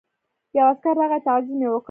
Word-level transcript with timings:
یو 0.57 0.65
عسکر 0.71 0.93
راغی 0.99 1.19
تعظیم 1.27 1.59
یې 1.63 1.69
وکړ. 1.71 1.79